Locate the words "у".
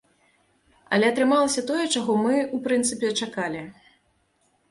2.59-2.61